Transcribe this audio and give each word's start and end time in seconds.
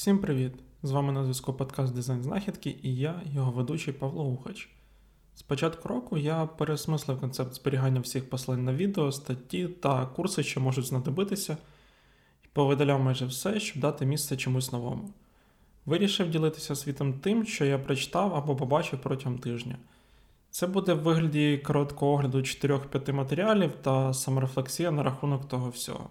Всім 0.00 0.18
привіт! 0.18 0.52
З 0.82 0.90
вами 0.90 1.12
на 1.12 1.22
зв'язку 1.22 1.52
подкаст 1.52 1.94
Дизайн 1.94 2.22
Знахідки 2.22 2.76
і 2.82 2.96
я, 2.96 3.22
його 3.34 3.52
ведучий 3.52 3.94
Павло 3.94 4.24
Ухач. 4.24 4.68
З 5.34 5.42
початку 5.42 5.88
року 5.88 6.18
я 6.18 6.46
переосмислив 6.46 7.20
концепт 7.20 7.54
зберігання 7.54 8.00
всіх 8.00 8.30
послань 8.30 8.64
на 8.64 8.74
відео, 8.74 9.12
статті 9.12 9.68
та 9.68 10.06
курси, 10.06 10.42
що 10.42 10.60
можуть 10.60 10.84
знадобитися, 10.86 11.56
і 12.44 12.48
повидаляв 12.52 13.00
майже 13.00 13.26
все, 13.26 13.60
щоб 13.60 13.80
дати 13.82 14.06
місце 14.06 14.36
чомусь 14.36 14.72
новому. 14.72 15.10
Вирішив 15.86 16.30
ділитися 16.30 16.76
світом 16.76 17.12
тим, 17.12 17.44
що 17.44 17.64
я 17.64 17.78
прочитав 17.78 18.34
або 18.34 18.56
побачив 18.56 19.00
протягом 19.02 19.38
тижня. 19.38 19.76
Це 20.50 20.66
буде 20.66 20.94
в 20.94 21.02
вигляді 21.02 21.58
короткого 21.58 22.12
огляду 22.12 22.38
4-5 22.38 23.12
матеріалів 23.12 23.72
та 23.82 24.14
саморефлексія 24.14 24.90
на 24.90 25.02
рахунок 25.02 25.48
того 25.48 25.70
всього. 25.70 26.10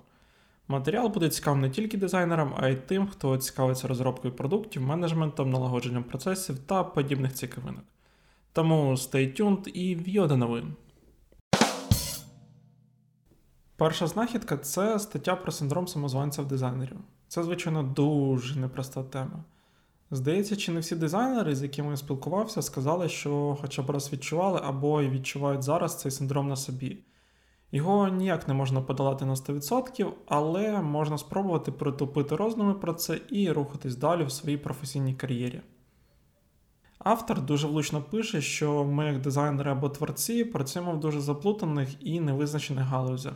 Матеріал 0.72 1.08
буде 1.08 1.30
цікавий 1.30 1.62
не 1.62 1.70
тільки 1.70 1.98
дизайнерам, 1.98 2.54
а 2.58 2.68
й 2.68 2.76
тим, 2.76 3.08
хто 3.08 3.38
цікавиться 3.38 3.88
розробкою 3.88 4.36
продуктів, 4.36 4.82
менеджментом, 4.82 5.50
налагодженням 5.50 6.04
процесів 6.04 6.60
та 6.60 6.84
подібних 6.84 7.34
цікавинок. 7.34 7.84
Тому 8.54 8.92
stay 8.92 9.42
tuned 9.42 9.68
і 9.68 9.96
в'йо 9.96 10.28
новин. 10.28 10.74
Перша 13.76 14.08
знахідка 14.08 14.58
це 14.58 15.00
стаття 15.00 15.36
про 15.36 15.52
синдром 15.52 15.88
самозванця 15.88 16.42
в 16.42 16.48
дизайнерів. 16.48 16.98
Це, 17.28 17.44
звичайно, 17.44 17.84
дуже 17.84 18.60
непроста 18.60 19.04
тема. 19.04 19.44
Здається, 20.12 20.56
чи 20.56 20.72
не 20.72 20.80
всі 20.80 20.96
дизайнери, 20.96 21.56
з 21.56 21.64
якими 21.64 21.90
я 21.90 21.98
спілкувався, 21.98 22.62
сказали, 22.62 23.10
що 23.10 23.58
хоча 23.62 23.82
б 23.82 23.90
раз 23.90 24.14
відчували 24.14 24.62
або 24.64 25.02
й 25.02 25.10
відчувають 25.10 25.64
зараз 25.64 26.00
цей 26.00 26.12
синдром 26.12 26.48
на 26.48 26.56
собі. 26.56 26.98
Його 27.72 28.08
ніяк 28.08 28.48
не 28.48 28.54
можна 28.54 28.82
подолати 28.82 29.26
на 29.26 29.34
100%, 29.34 30.12
але 30.26 30.82
можна 30.82 31.18
спробувати 31.18 31.72
притупити 31.72 32.36
роздуми 32.36 32.74
про 32.74 32.94
це 32.94 33.20
і 33.30 33.52
рухатись 33.52 33.96
далі 33.96 34.24
в 34.24 34.32
своїй 34.32 34.58
професійній 34.58 35.14
кар'єрі. 35.14 35.62
Автор 37.00 37.42
дуже 37.42 37.68
влучно 37.68 38.02
пише, 38.02 38.42
що 38.42 38.84
ми, 38.84 39.06
як 39.06 39.22
дизайнери 39.22 39.72
або 39.72 39.90
творці, 39.90 40.46
працюємо 40.46 40.92
в 40.92 41.00
дуже 41.00 41.22
заплутаних 41.22 42.08
і 42.08 42.20
невизначених 42.20 42.84
галузях. 42.84 43.34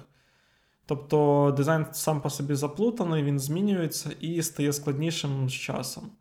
Тобто 0.86 1.54
дизайн 1.58 1.86
сам 1.92 2.22
по 2.22 2.30
собі 2.30 2.56
заплутаний, 2.56 3.24
він 3.24 3.40
змінюється 3.40 4.10
і 4.20 4.42
стає 4.42 4.74
складнішим 4.74 5.50
з 5.50 5.54
часом. 5.54 6.12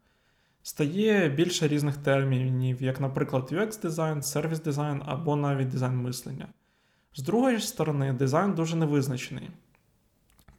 Стає 0.62 1.28
більше 1.28 1.68
різних 1.68 1.96
термінів, 1.96 2.82
як, 2.82 3.00
наприклад, 3.00 3.48
UX-дизайн, 3.52 4.22
сервіс-дизайн 4.22 5.02
або 5.06 5.36
навіть 5.36 5.68
дизайн 5.68 5.96
мислення. 5.96 6.48
З 7.14 7.22
другої 7.22 7.58
ж 7.58 7.68
сторони, 7.68 8.12
дизайн 8.12 8.54
дуже 8.54 8.76
невизначений. 8.76 9.50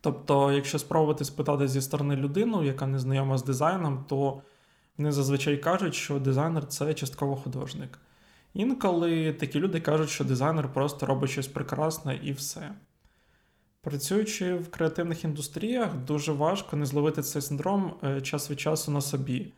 Тобто, 0.01 0.51
якщо 0.51 0.79
спробувати 0.79 1.25
спитати 1.25 1.67
зі 1.67 1.81
сторони 1.81 2.15
людину, 2.15 2.63
яка 2.63 2.87
не 2.87 2.99
знайома 2.99 3.37
з 3.37 3.43
дизайном, 3.43 4.05
то 4.09 4.41
вони 4.97 5.11
зазвичай 5.11 5.57
кажуть, 5.57 5.95
що 5.95 6.19
дизайнер 6.19 6.67
це 6.67 6.93
частково 6.93 7.35
художник. 7.35 7.99
Інколи 8.53 9.33
такі 9.33 9.59
люди 9.59 9.79
кажуть, 9.79 10.09
що 10.09 10.23
дизайнер 10.23 10.73
просто 10.73 11.05
робить 11.05 11.29
щось 11.29 11.47
прекрасне 11.47 12.19
і 12.23 12.31
все. 12.31 12.71
Працюючи 13.81 14.53
в 14.55 14.71
креативних 14.71 15.23
індустріях, 15.23 15.95
дуже 15.95 16.31
важко 16.31 16.75
не 16.75 16.85
зловити 16.85 17.21
цей 17.21 17.41
синдром 17.41 17.93
е, 18.03 18.21
час 18.21 18.51
від 18.51 18.59
часу 18.59 18.91
на 18.91 19.01
собі. 19.01 19.53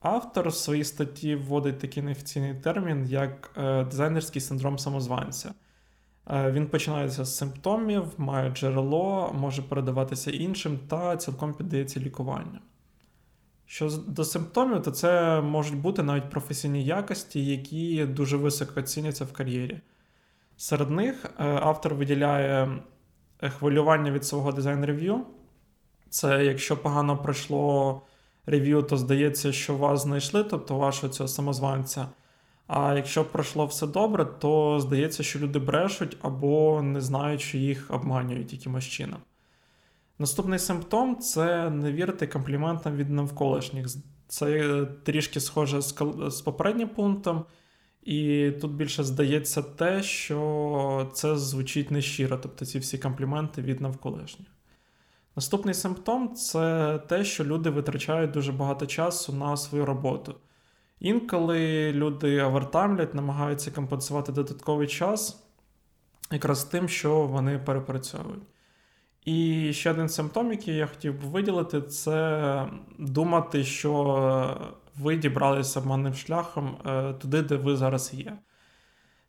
Автор 0.00 0.48
в 0.48 0.54
своїй 0.54 0.84
статті 0.84 1.34
вводить 1.34 1.78
такий 1.78 2.02
неофіційний 2.02 2.54
термін, 2.54 3.06
як 3.06 3.50
е, 3.56 3.84
дизайнерський 3.84 4.42
синдром 4.42 4.78
самозванця. 4.78 5.54
Е, 6.26 6.50
він 6.50 6.66
починається 6.66 7.24
з 7.24 7.36
симптомів, 7.36 8.04
має 8.16 8.50
джерело, 8.50 9.32
може 9.38 9.62
передаватися 9.62 10.30
іншим 10.30 10.78
та 10.88 11.16
цілком 11.16 11.54
піддається 11.54 12.00
лікуванню. 12.00 12.58
Що 13.66 13.90
до 14.06 14.24
симптомів, 14.24 14.82
то 14.82 14.90
це 14.90 15.40
можуть 15.40 15.76
бути 15.76 16.02
навіть 16.02 16.30
професійні 16.30 16.84
якості, 16.84 17.46
які 17.46 18.06
дуже 18.06 18.36
високо 18.36 18.82
ціняться 18.82 19.24
в 19.24 19.32
кар'єрі. 19.32 19.80
Серед 20.56 20.90
них 20.90 21.24
е, 21.24 21.44
автор 21.62 21.94
виділяє 21.94 22.68
е, 23.42 23.50
хвилювання 23.50 24.10
від 24.10 24.24
свого 24.24 24.52
дизайн-рев'ю. 24.52 25.26
Це 26.10 26.44
якщо 26.44 26.76
погано 26.76 27.16
пройшло 27.18 28.02
рев'ю, 28.46 28.82
то 28.82 28.96
здається, 28.96 29.52
що 29.52 29.76
вас 29.76 30.02
знайшли, 30.02 30.44
тобто 30.44 30.76
вашого 30.76 31.12
цього 31.12 31.28
самозванця. 31.28 32.06
А 32.72 32.94
якщо 32.94 33.24
пройшло 33.24 33.66
все 33.66 33.86
добре, 33.86 34.24
то 34.24 34.80
здається, 34.80 35.22
що 35.22 35.38
люди 35.38 35.58
брешуть 35.58 36.16
або 36.22 36.82
не 36.82 37.00
знають, 37.00 37.40
що 37.40 37.58
їх 37.58 37.86
обманюють 37.90 38.52
якимось 38.52 38.84
чином. 38.84 39.18
Наступний 40.18 40.58
симптом 40.58 41.18
це 41.18 41.70
не 41.70 41.92
вірити 41.92 42.26
компліментам 42.26 42.96
від 42.96 43.10
навколишніх. 43.10 43.86
Це 44.28 44.86
трішки 45.02 45.40
схоже 45.40 45.80
з 46.30 46.40
попереднім 46.44 46.88
пунктом, 46.88 47.44
і 48.02 48.50
тут 48.60 48.72
більше 48.72 49.04
здається 49.04 49.62
те, 49.62 50.02
що 50.02 51.10
це 51.14 51.36
звучить 51.36 51.90
нещиро, 51.90 52.38
тобто 52.42 52.64
ці 52.64 52.78
всі 52.78 52.98
компліменти 52.98 53.62
від 53.62 53.80
навколишніх. 53.80 54.48
Наступний 55.36 55.74
симптом 55.74 56.34
це 56.34 56.98
те, 57.08 57.24
що 57.24 57.44
люди 57.44 57.70
витрачають 57.70 58.30
дуже 58.30 58.52
багато 58.52 58.86
часу 58.86 59.32
на 59.32 59.56
свою 59.56 59.84
роботу. 59.86 60.34
Інколи 61.00 61.92
люди 61.92 62.42
овертаймлять, 62.42 63.14
намагаються 63.14 63.70
компенсувати 63.70 64.32
додатковий 64.32 64.86
час 64.86 65.44
якраз 66.32 66.64
тим, 66.64 66.88
що 66.88 67.26
вони 67.26 67.58
перепрацьовують. 67.58 68.42
І 69.24 69.70
ще 69.72 69.90
один 69.90 70.08
симптом, 70.08 70.50
який 70.50 70.76
я 70.76 70.86
хотів 70.86 71.22
би 71.22 71.28
виділити, 71.28 71.82
це 71.82 72.68
думати, 72.98 73.64
що 73.64 74.72
ви 74.98 75.16
дібралися 75.16 75.80
обманним 75.80 76.14
шляхом 76.14 76.76
е, 76.86 77.12
туди, 77.12 77.42
де 77.42 77.56
ви 77.56 77.76
зараз 77.76 78.14
є. 78.14 78.38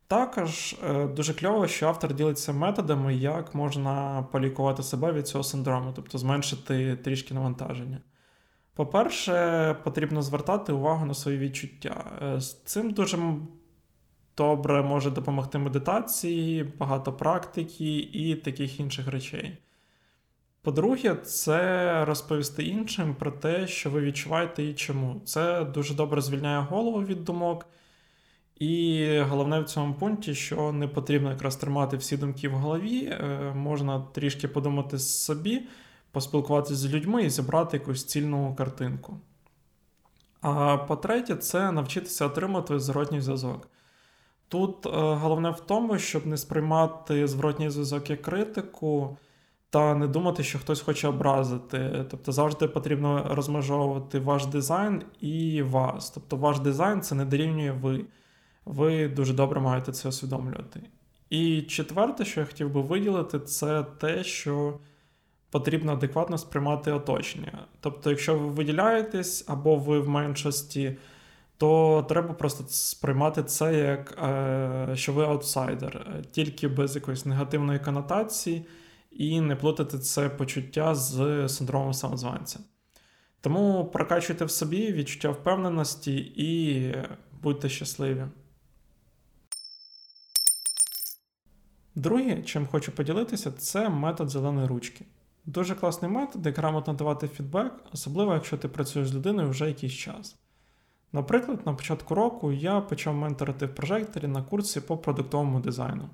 Також 0.08 0.76
е, 0.90 1.08
дуже 1.08 1.34
кльово, 1.34 1.68
що 1.68 1.88
автор 1.88 2.14
ділиться 2.14 2.54
методами, 2.54 3.16
як 3.16 3.56
можна 3.56 4.26
полікувати 4.32 4.84
себе 4.84 5.12
від 5.12 5.28
цього 5.28 5.44
синдрому, 5.44 5.94
тобто 5.96 6.18
зменшити 6.18 6.96
трішки 6.96 7.34
навантаження. 7.34 8.00
По-перше, 8.74 9.76
потрібно 9.84 10.22
звертати 10.22 10.74
увагу 10.74 11.06
на 11.06 11.14
свої 11.14 11.38
відчуття. 11.38 12.12
Е, 12.22 12.42
з 12.42 12.64
цим 12.64 12.92
дуже 12.92 13.18
добре 14.38 14.82
може 14.82 15.12
допомогти 15.12 15.58
медитації, 15.58 16.64
багато 16.64 17.14
практики 17.14 17.98
і 17.98 18.36
таких 18.36 18.80
інших 18.80 19.08
речей. 19.08 19.58
По-друге, 20.62 21.16
це 21.16 22.06
розповісти 22.06 22.64
іншим 22.64 23.16
про 23.16 23.32
те, 23.32 23.68
що 23.68 23.90
ви 23.90 24.02
відчуваєте 24.02 24.64
і 24.64 24.74
чому. 24.74 25.22
Це 25.26 25.66
дуже 25.66 25.94
добре 25.94 26.22
звільняє 26.22 26.60
голову 26.60 27.04
від 27.04 27.24
думок. 27.24 27.66
І 28.60 29.08
головне 29.20 29.60
в 29.60 29.66
цьому 29.66 29.94
пункті, 29.94 30.36
що 30.36 30.72
не 30.72 30.88
потрібно 30.88 31.30
якраз 31.30 31.56
тримати 31.56 31.98
всі 31.98 32.18
думки 32.18 32.50
в 32.50 32.52
голові, 32.52 33.06
е, 33.06 33.54
можна 33.56 34.00
трішки 34.00 34.48
подумати 34.48 35.00
собі 35.00 35.62
поспілкуватися 36.12 36.76
з 36.76 36.94
людьми 36.94 37.24
і 37.24 37.30
зібрати 37.30 37.78
якусь 37.78 38.06
цільну 38.06 38.56
картинку. 38.56 39.18
А 40.42 40.78
по-третє, 40.78 41.36
це 41.36 41.72
навчитися 41.72 42.26
отримати 42.26 42.80
зворотній 42.80 43.22
зв'язок. 43.22 43.68
Тут 44.48 44.86
е, 44.86 44.90
головне 44.94 45.50
в 45.50 45.60
тому, 45.60 45.98
щоб 45.98 46.28
не 46.28 46.38
сприймати 46.38 47.28
зворотній 47.28 47.70
зв'язок 47.70 48.10
як 48.10 48.22
критику 48.22 49.18
та 49.70 49.96
не 49.96 50.08
думати, 50.08 50.44
що 50.44 50.60
хтось 50.60 50.82
хоче 50.82 51.08
образити. 51.08 52.06
Тобто 52.10 52.32
завжди 52.32 52.68
потрібно 52.68 53.28
розмежовувати 53.30 54.20
ваш 54.20 54.46
дизайн 54.46 55.04
і 55.20 55.62
вас. 55.62 56.10
Тобто 56.10 56.38
ваш 56.38 56.60
дизайн 56.60 57.02
це 57.02 57.16
не 57.16 57.26
дорівнює 57.26 57.72
ви. 57.72 58.06
Ви 58.66 59.08
дуже 59.08 59.34
добре 59.34 59.60
маєте 59.60 59.92
це 59.92 60.10
усвідомлювати. 60.10 60.82
І 61.30 61.62
четверте, 61.62 62.26
що 62.26 62.40
я 62.40 62.46
хотів 62.46 62.70
би 62.70 62.82
виділити, 62.82 63.40
це 63.40 63.84
те, 63.84 64.24
що 64.24 64.80
потрібно 65.52 65.94
адекватно 65.94 66.38
сприймати 66.38 66.92
оточення. 66.92 67.68
Тобто, 67.80 68.10
якщо 68.10 68.38
ви 68.40 68.48
виділяєтесь 68.48 69.46
або 69.48 69.76
ви 69.76 70.00
в 70.00 70.10
меншості, 70.10 70.98
то 71.58 72.06
треба 72.10 72.34
просто 72.34 72.64
сприймати 72.68 73.44
це 73.44 73.76
як 73.76 74.18
е, 74.24 74.96
що 74.96 75.14
ви 75.14 75.24
аутсайдер, 75.24 76.24
тільки 76.32 76.68
без 76.68 76.96
якоїсь 76.96 77.26
негативної 77.26 77.80
конотації, 77.80 78.66
і 79.12 79.42
не 79.42 79.56
плутати 79.56 80.00
це 80.00 80.30
почуття 80.30 80.96
з 80.96 81.50
синдромом 81.50 81.94
самозванця. 81.94 82.60
Тому 83.42 83.86
прокачуйте 83.86 84.46
в 84.46 84.52
собі 84.52 84.92
відчуття 84.92 85.30
впевненості 85.30 86.16
і 86.36 86.96
будьте 87.42 87.70
щасливі. 87.70 88.26
Друге, 91.96 92.42
чим 92.42 92.68
хочу 92.68 92.92
поділитися, 92.92 93.52
це 93.52 93.90
метод 93.90 94.30
зеленої 94.30 94.68
ручки. 94.68 95.06
Дуже 95.46 95.76
класний 95.76 96.12
метод, 96.12 96.42
де 96.42 96.52
грамотно 96.52 96.94
давати 96.94 97.28
фідбек, 97.28 97.74
особливо 97.94 98.34
якщо 98.34 98.58
ти 98.58 98.68
працюєш 98.68 99.08
з 99.10 99.16
людиною 99.16 99.50
вже 99.50 99.68
якийсь 99.68 99.94
час. 99.94 100.36
Наприклад, 101.14 101.60
на 101.66 101.74
початку 101.74 102.16
року 102.16 102.52
я 102.52 102.82
почав 102.82 103.16
менторити 103.16 103.66
в 103.66 103.76
прожекторі 103.76 104.28
на 104.28 104.44
курсі 104.44 104.82
по 104.82 104.98
продуктовому 104.98 105.60
дизайну. 105.60 106.10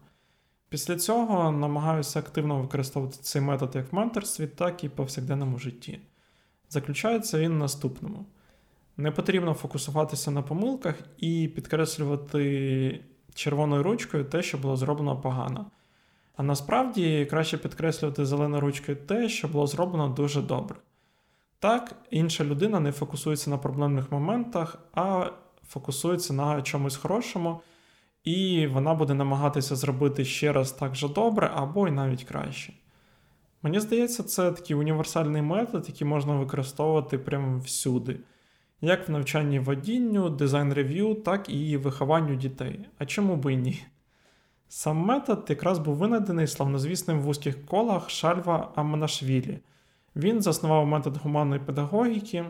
Після 0.69 0.95
цього 0.95 1.51
намагаюся 1.51 2.19
активно 2.19 2.62
використовувати 2.62 3.18
цей 3.21 3.41
метод 3.41 3.75
як 3.75 3.94
в 3.94 3.95
менторстві, 3.95 4.47
так 4.47 4.83
і 4.83 4.88
в 4.88 4.91
повсякденному 4.91 5.57
житті. 5.57 6.00
Заключається 6.69 7.39
він 7.39 7.51
в 7.51 7.57
наступному. 7.57 8.25
Не 8.97 9.12
потрібно 9.12 9.53
фокусуватися 9.53 10.31
на 10.31 10.41
помилках 10.41 10.95
і 11.18 11.47
підкреслювати 11.47 13.03
червоною 13.33 13.83
ручкою 13.83 14.25
те, 14.25 14.44
що 14.44 14.57
було 14.57 14.75
зроблено 14.75 15.21
погано. 15.21 15.71
А 16.38 16.44
насправді 16.44 17.28
краще 17.30 17.57
підкреслювати 17.57 18.25
зеленою 18.25 18.62
ручкою 18.62 18.98
те, 18.98 19.30
що 19.30 19.48
було 19.48 19.68
зроблено 19.68 20.10
дуже 20.10 20.42
добре. 20.42 20.75
Так, 21.60 21.95
інша 22.12 22.44
людина 22.44 22.80
не 22.80 22.92
фокусується 22.92 23.50
на 23.50 23.57
проблемних 23.57 24.12
моментах, 24.12 24.78
а 24.94 25.30
фокусується 25.68 26.34
на 26.34 26.62
чомусь 26.62 26.95
хорошому, 26.95 27.62
і 28.24 28.68
вона 28.68 28.94
буде 28.94 29.13
намагатися 29.13 29.75
зробити 29.75 30.25
ще 30.25 30.54
раз 30.54 30.72
так 30.72 30.95
же 30.95 31.10
добре, 31.10 31.51
або 31.56 31.88
й 31.88 31.92
навіть 31.92 32.24
краще. 32.24 32.74
Мені 33.62 33.80
здається, 33.80 34.24
це 34.24 34.51
такий 34.51 34.75
універсальний 34.75 35.42
метод, 35.42 35.86
який 35.88 36.07
можна 36.07 36.36
використовувати 36.36 37.18
прямо 37.18 37.60
всюди, 37.60 38.19
як 38.81 39.10
в 39.10 39.12
навчанні 39.12 39.60
водінню, 39.60 40.30
дизайн 40.30 40.74
рев'ю, 40.74 41.16
так 41.16 41.50
і 41.50 41.78
вихованню 41.78 42.36
дітей. 42.36 42.80
А 42.98 43.06
чому 43.06 43.36
би 43.36 43.54
і 43.54 43.57
ні? 43.57 43.86
Сам 44.69 44.98
метод 44.98 45.46
якраз 45.50 45.80
був 45.80 45.96
винайдений 45.96 46.48
славнозвісним 46.48 47.19
в 47.19 47.24
вузьких 47.24 47.66
колах 47.66 48.10
Шальва 48.10 48.72
Аманашвілі. 48.75 49.60
Він 50.16 50.42
заснував 50.42 50.88
метод 50.88 51.18
гуманної 51.18 51.62
педагогіки, 51.62 52.46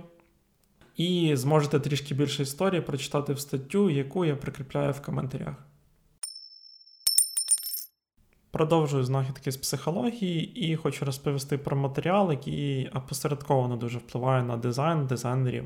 і 0.95 1.35
зможете 1.35 1.79
трішки 1.79 2.15
більше 2.15 2.43
історії 2.43 2.81
прочитати 2.81 3.33
в 3.33 3.39
статтю, 3.39 3.89
яку 3.89 4.25
я 4.25 4.35
прикріпляю 4.35 4.91
в 4.91 5.01
коментарях. 5.01 5.55
Продовжую 8.51 9.03
знахідки 9.03 9.51
з 9.51 9.57
психології 9.57 10.69
і 10.71 10.75
хочу 10.75 11.05
розповісти 11.05 11.57
про 11.57 11.77
матеріал, 11.77 12.31
який 12.31 12.89
опосередковано 12.89 13.77
дуже 13.77 13.97
впливає 13.97 14.43
на 14.43 14.57
дизайн 14.57 15.07
дизайнерів. 15.07 15.65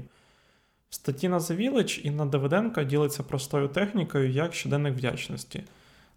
В 0.89 0.95
статті 0.95 1.29
на 1.29 1.37
Village 1.37 1.99
і 1.99 2.11
на 2.11 2.25
Давиденка 2.25 2.83
ділиться 2.83 3.23
простою 3.23 3.67
технікою 3.67 4.29
як 4.29 4.53
щоденник 4.53 4.95
вдячності. 4.95 5.63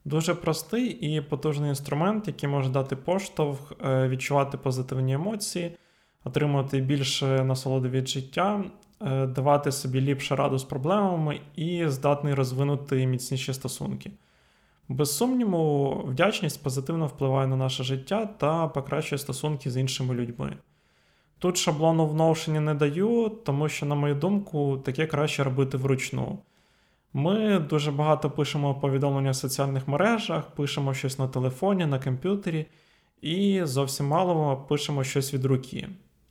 Дуже 0.04 0.34
простий 0.34 0.86
і 0.90 1.20
потужний 1.20 1.68
інструмент, 1.68 2.26
який 2.26 2.48
може 2.48 2.68
дати 2.68 2.96
поштовх, 2.96 3.72
е, 3.84 4.08
відчувати 4.08 4.58
позитивні 4.58 5.12
емоції, 5.12 5.76
отримувати 6.24 6.80
більше 6.80 7.44
насолоди 7.44 7.88
від 7.88 8.08
життя, 8.08 8.64
е, 9.00 9.26
давати 9.26 9.72
собі 9.72 10.00
ліпше 10.00 10.36
раду 10.36 10.58
з 10.58 10.64
проблемами 10.64 11.40
і 11.56 11.88
здатний 11.88 12.34
розвинути 12.34 13.06
міцніші 13.06 13.54
стосунки. 13.54 14.10
Без 14.88 15.16
сумніву, 15.16 15.94
вдячність 16.06 16.62
позитивно 16.62 17.06
впливає 17.06 17.46
на 17.46 17.56
наше 17.56 17.84
життя 17.84 18.26
та 18.26 18.68
покращує 18.68 19.18
стосунки 19.18 19.70
з 19.70 19.76
іншими 19.76 20.14
людьми. 20.14 20.56
Тут 21.38 21.56
шаблону 21.56 22.06
в 22.06 22.20
Notion 22.20 22.60
не 22.60 22.74
даю, 22.74 23.32
тому 23.44 23.68
що, 23.68 23.86
на 23.86 23.94
мою 23.94 24.14
думку, 24.14 24.78
таке 24.84 25.06
краще 25.06 25.44
робити 25.44 25.76
вручну. 25.76 26.38
Ми 27.16 27.58
дуже 27.58 27.92
багато 27.92 28.30
пишемо 28.30 28.74
повідомлення 28.74 29.30
в 29.30 29.36
соціальних 29.36 29.88
мережах, 29.88 30.50
пишемо 30.50 30.94
щось 30.94 31.18
на 31.18 31.28
телефоні, 31.28 31.86
на 31.86 31.98
комп'ютері, 31.98 32.66
і 33.20 33.60
зовсім 33.64 34.06
мало 34.06 34.56
пишемо 34.56 35.04
щось 35.04 35.34
від 35.34 35.44
руки. 35.44 35.88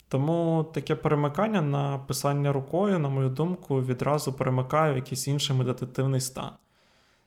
Тому 0.08 0.66
таке 0.74 0.96
перемикання 0.96 1.62
на 1.62 1.98
писання 1.98 2.52
рукою, 2.52 3.00
на 3.00 3.10
мою 3.10 3.30
думку, 3.30 3.82
відразу 3.82 4.34
перемикає 4.34 4.94
в 4.94 4.96
якийсь 4.96 5.28
інший 5.28 5.56
медитативний 5.56 6.22
стан. 6.22 6.50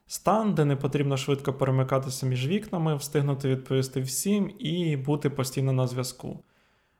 Стан, 0.07 0.55
де 0.55 0.65
не 0.65 0.77
потрібно 0.77 1.17
швидко 1.17 1.53
перемикатися 1.53 2.27
між 2.27 2.49
вікнами, 2.49 2.97
встигнути 2.97 3.49
відповісти 3.49 4.01
всім 4.01 4.51
і 4.59 4.97
бути 4.97 5.31
постійно 5.31 5.73
на 5.73 5.87
зв'язку. 5.87 6.45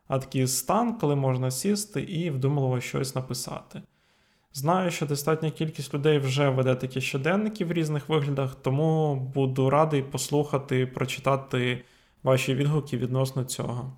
А 0.09 0.19
такий 0.19 0.47
стан, 0.47 0.99
коли 0.99 1.17
можна 1.17 1.51
сісти 1.51 2.03
і 2.03 2.31
вдумливо 2.31 2.81
щось 2.81 3.15
написати. 3.15 3.83
Знаю, 4.57 4.91
що 4.91 5.07
достатня 5.07 5.51
кількість 5.51 5.95
людей 5.95 6.19
вже 6.19 6.49
веде 6.49 6.75
такі 6.75 7.01
щоденники 7.01 7.65
в 7.65 7.73
різних 7.73 8.09
виглядах, 8.09 8.55
тому 8.55 9.17
буду 9.35 9.71
радий 9.71 10.03
послухати, 10.03 10.87
прочитати 10.87 11.85
ваші 12.23 12.55
відгуки 12.55 12.97
відносно 12.97 13.45
цього. 13.45 13.93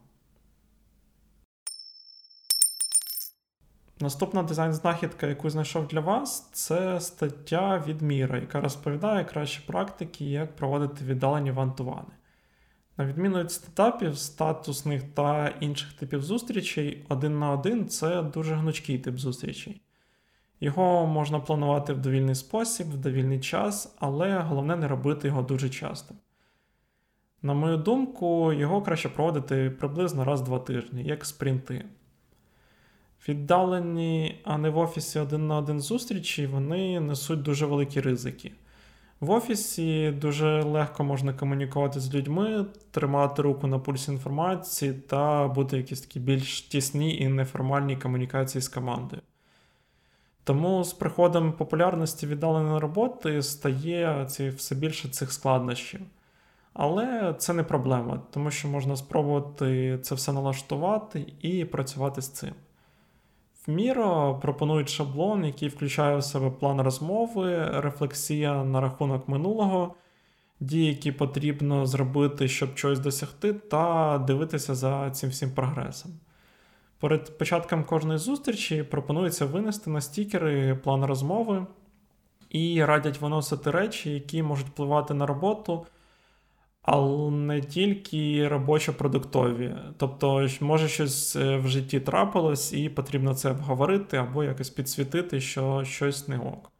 Наступна 4.00 4.42
дизайн-знахідка, 4.42 5.26
яку 5.26 5.50
знайшов 5.50 5.86
для 5.86 6.00
вас, 6.00 6.50
це 6.52 7.00
стаття 7.00 7.84
від 7.86 8.02
Міра, 8.02 8.38
яка 8.38 8.60
розповідає 8.60 9.24
кращі 9.24 9.60
практики, 9.66 10.24
як 10.24 10.56
проводити 10.56 11.04
віддалені 11.04 11.50
вантувани. 11.50 12.12
На 12.96 13.06
відміну 13.06 13.40
від 13.40 13.52
стартапів, 13.52 14.18
статусних 14.18 15.02
та 15.02 15.48
інших 15.48 15.92
типів 15.92 16.22
зустрічей, 16.22 17.06
один 17.08 17.38
на 17.38 17.50
один 17.50 17.88
це 17.88 18.22
дуже 18.22 18.54
гнучкий 18.54 18.98
тип 18.98 19.18
зустрічей. 19.18 19.80
Його 20.60 21.06
можна 21.06 21.40
планувати 21.40 21.92
в 21.92 21.98
довільний 21.98 22.34
спосіб, 22.34 22.90
в 22.90 22.96
довільний 22.96 23.40
час, 23.40 23.96
але 23.98 24.38
головне 24.38 24.76
не 24.76 24.88
робити 24.88 25.28
його 25.28 25.42
дуже 25.42 25.68
часто. 25.68 26.14
На 27.42 27.54
мою 27.54 27.76
думку, 27.76 28.52
його 28.52 28.82
краще 28.82 29.08
проводити 29.08 29.70
приблизно 29.70 30.24
раз-два 30.24 30.58
тижні, 30.58 31.04
як 31.04 31.24
спринти. 31.24 31.84
Віддалені, 33.28 34.40
а 34.44 34.58
не 34.58 34.70
в 34.70 34.78
офісі 34.78 35.18
один 35.18 35.46
на 35.46 35.56
один 35.56 35.80
зустрічі, 35.80 36.46
вони 36.46 37.00
несуть 37.00 37.42
дуже 37.42 37.66
великі 37.66 38.00
ризики. 38.00 38.52
В 39.20 39.30
офісі 39.30 40.10
дуже 40.10 40.62
легко 40.62 41.04
можна 41.04 41.32
комунікувати 41.32 42.00
з 42.00 42.14
людьми, 42.14 42.66
тримати 42.90 43.42
руку 43.42 43.66
на 43.66 43.78
пульсі 43.78 44.12
інформації 44.12 44.92
та 44.92 45.48
бути 45.48 45.76
якісь 45.76 46.00
такі 46.00 46.20
більш 46.20 46.62
тісні 46.62 47.18
і 47.18 47.28
неформальні 47.28 47.96
комунікації 47.96 48.62
з 48.62 48.68
командою. 48.68 49.22
Тому 50.48 50.84
з 50.84 50.92
приходом 50.92 51.52
популярності 51.52 52.26
віддаленої 52.26 52.78
роботи 52.78 53.42
стає 53.42 54.26
ці, 54.28 54.48
все 54.48 54.74
більше 54.74 55.08
цих 55.08 55.32
складнощів. 55.32 56.00
Але 56.72 57.34
це 57.38 57.52
не 57.52 57.62
проблема, 57.62 58.20
тому 58.30 58.50
що 58.50 58.68
можна 58.68 58.96
спробувати 58.96 59.98
це 60.02 60.14
все 60.14 60.32
налаштувати 60.32 61.26
і 61.42 61.64
працювати 61.64 62.22
з 62.22 62.28
цим. 62.28 62.50
В 63.66 63.70
Miro 63.70 64.40
пропонують 64.40 64.88
шаблон, 64.88 65.44
який 65.44 65.68
включає 65.68 66.16
в 66.16 66.24
себе 66.24 66.50
план 66.50 66.80
розмови, 66.80 67.70
рефлексія 67.80 68.64
на 68.64 68.80
рахунок 68.80 69.28
минулого, 69.28 69.94
дії, 70.60 70.86
які 70.86 71.12
потрібно 71.12 71.86
зробити, 71.86 72.48
щоб 72.48 72.76
щось 72.76 72.98
досягти, 72.98 73.52
та 73.52 74.18
дивитися 74.18 74.74
за 74.74 75.10
цим 75.10 75.30
всім 75.30 75.50
прогресом. 75.50 76.12
Перед 77.00 77.38
початком 77.38 77.84
кожної 77.84 78.18
зустрічі 78.18 78.82
пропонується 78.82 79.46
винести 79.46 79.90
на 79.90 80.00
стікери 80.00 80.74
план 80.74 81.04
розмови 81.04 81.66
і 82.50 82.84
радять 82.84 83.20
виносити 83.20 83.70
речі, 83.70 84.10
які 84.10 84.42
можуть 84.42 84.66
впливати 84.66 85.14
на 85.14 85.26
роботу, 85.26 85.86
але 86.82 87.30
не 87.30 87.60
тільки 87.60 88.48
робочо-продуктові. 88.48 89.74
Тобто, 89.96 90.48
може 90.60 90.88
щось 90.88 91.36
е, 91.36 91.56
в 91.56 91.68
житті 91.68 92.00
трапилось, 92.00 92.72
і 92.72 92.88
потрібно 92.88 93.34
це 93.34 93.50
обговорити 93.50 94.16
або 94.16 94.44
якось 94.44 94.70
підсвітити, 94.70 95.40
що 95.40 95.84
щось 95.84 96.28
не 96.28 96.38
ок. 96.38 96.72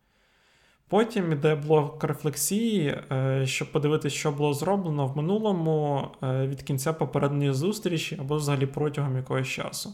Потім 0.88 1.32
йде 1.32 1.54
блок 1.54 2.04
рефлексії, 2.04 2.98
е, 3.12 3.46
щоб 3.46 3.72
подивитися, 3.72 4.16
що 4.16 4.32
було 4.32 4.54
зроблено 4.54 5.06
в 5.06 5.16
минулому 5.16 6.08
е, 6.22 6.46
від 6.46 6.62
кінця 6.62 6.92
попередньої 6.92 7.52
зустрічі 7.52 8.16
або 8.20 8.36
взагалі 8.36 8.66
протягом 8.66 9.16
якогось 9.16 9.48
часу. 9.48 9.90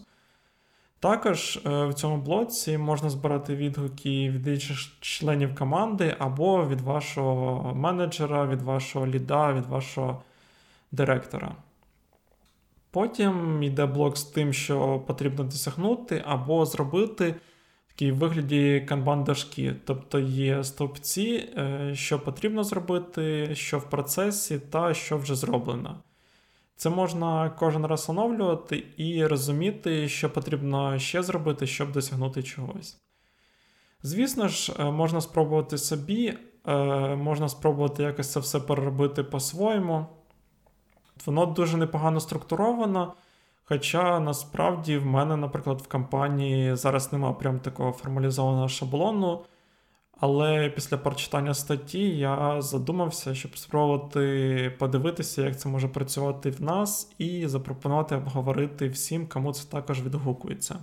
Також 1.05 1.57
е, 1.67 1.87
в 1.87 1.95
цьому 1.95 2.17
блоці 2.17 2.79
можна 2.79 3.11
збирати 3.11 3.57
відгуки 3.57 4.31
від 4.31 4.47
інших 4.47 4.79
членів 5.01 5.55
команди 5.55 6.17
або 6.19 6.67
від 6.69 6.81
вашого 6.81 7.75
менеджера, 7.75 8.47
від 8.47 8.63
вашого 8.63 9.07
ліда, 9.07 9.53
від 9.53 9.67
вашого 9.67 10.23
директора. 10.93 11.57
Потім 12.91 13.63
йде 13.63 13.87
блок 13.87 14.17
з 14.17 14.25
тим, 14.25 14.53
що 14.53 14.99
потрібно 15.07 15.45
досягнути, 15.45 16.23
або 16.27 16.67
зробити 16.67 17.35
в 17.89 17.93
такій 17.93 18.13
вигляді 18.13 18.87
канбан-дошки. 18.89 19.75
Тобто 19.85 20.19
є 20.19 20.65
стовпці, 20.65 21.49
е, 21.59 21.91
що 21.95 22.21
потрібно 22.21 22.65
зробити, 22.65 23.55
що 23.55 23.79
в 23.79 23.91
процесі, 23.91 24.59
та 24.59 24.95
що 24.95 25.19
вже 25.19 25.35
зроблено. 25.35 25.97
Це 26.77 26.91
можна 26.91 27.51
кожен 27.51 27.87
раз 27.87 28.11
оновлювати 28.11 28.85
і 28.97 29.27
розуміти, 29.27 30.09
що 30.09 30.33
потрібно 30.33 30.99
ще 30.99 31.23
зробити, 31.23 31.67
щоб 31.67 31.93
досягнути 31.93 32.43
чогось. 32.43 33.01
Звісно 34.03 34.49
ж, 34.49 34.73
е, 34.79 34.85
можна 34.85 35.21
спробувати 35.21 35.79
собі, 35.79 36.35
е, 36.67 36.75
можна 37.17 37.49
спробувати 37.49 38.03
якось 38.03 38.33
це 38.33 38.41
все 38.41 38.61
переробити 38.61 39.25
по-своєму. 39.25 40.07
Воно 41.27 41.47
дуже 41.47 41.77
непогано 41.77 42.21
структуровано. 42.21 43.15
Хоча 43.65 44.21
насправді 44.21 44.99
в 44.99 45.07
мене, 45.07 45.37
наприклад, 45.37 45.81
в 45.81 45.89
компанії 45.89 46.77
зараз 46.77 47.13
немає 47.13 47.35
прям 47.35 47.61
такого 47.61 47.93
формалізованого 47.93 48.69
шаблону, 48.69 49.45
Але 50.17 50.71
після 50.71 50.97
прочитання 50.97 51.55
статті 51.55 52.19
я 52.19 52.63
задумався, 52.63 53.35
щоб 53.35 53.59
спробувати 53.59 54.77
подивитися, 54.79 55.43
як 55.43 55.61
це 55.61 55.69
може 55.69 55.89
працювати 55.89 56.51
в 56.51 56.63
нас, 56.63 57.13
і 57.19 57.47
запропонувати 57.49 58.17
обговорити 58.17 58.89
всім, 58.89 59.27
кому 59.29 59.53
це 59.53 59.71
також 59.71 60.03
відгукується. 60.03 60.79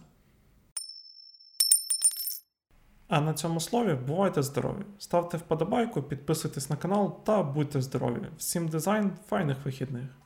А 3.07 3.21
на 3.21 3.33
цьому 3.33 3.59
слові 3.59 3.93
бувайте 4.07 4.43
здорові! 4.43 4.85
Ставте 4.99 5.37
вподобайку, 5.37 6.03
підписуйтесь 6.03 6.69
на 6.69 6.75
канал 6.75 7.23
та 7.23 7.43
будьте 7.43 7.81
здорові! 7.81 8.27
Всім 8.37 8.67
дизайн, 8.67 9.11
файних 9.29 9.65
вихідних! 9.65 10.20